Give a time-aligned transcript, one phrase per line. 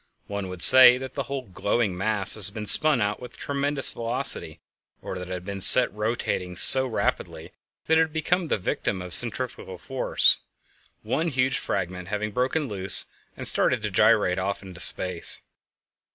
[0.25, 4.59] One would say that the whole glowing mass had been spun about with tremendous velocity,
[4.99, 7.51] or that it had been set rotating so rapidly
[7.85, 10.39] that it had become the victim of "centrifugal force,"
[11.03, 13.05] one huge fragment having broken loose
[13.37, 15.41] and started to gyrate off into space.